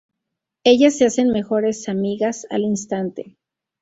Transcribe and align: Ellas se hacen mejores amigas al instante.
Ellas 0.63 0.97
se 0.97 1.05
hacen 1.05 1.29
mejores 1.29 1.87
amigas 1.87 2.47
al 2.49 2.61
instante. 2.63 3.37